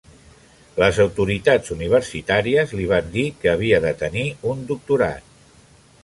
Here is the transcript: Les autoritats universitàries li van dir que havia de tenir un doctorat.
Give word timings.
Les 0.83 0.99
autoritats 1.01 1.73
universitàries 1.75 2.73
li 2.79 2.87
van 2.93 3.11
dir 3.17 3.25
que 3.43 3.51
havia 3.51 3.81
de 3.83 3.91
tenir 4.01 4.23
un 4.55 4.65
doctorat. 4.73 5.29